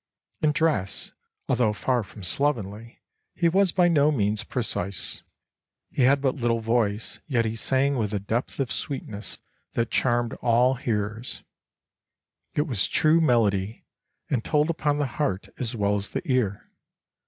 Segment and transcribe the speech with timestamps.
[0.41, 1.11] In dress,
[1.47, 3.03] although far from slovenly,
[3.35, 5.23] he was by no means precise.
[5.91, 9.41] He had but little voice, yet he sang with a depth of sweetness
[9.73, 11.43] that charmed all hearers;
[12.55, 13.85] it was true melody,
[14.27, 16.71] and told upon the heart as well as the ear.